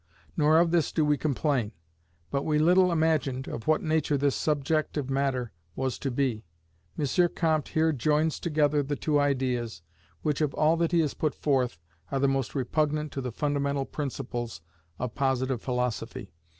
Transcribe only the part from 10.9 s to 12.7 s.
he has put forth, are the most